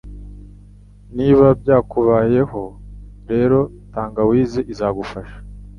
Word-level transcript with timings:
Niba 1.17 1.45
byakubayeho 1.61 2.61
rero, 3.29 3.59
tangawizi 3.93 4.59
izagufasha 4.73 5.37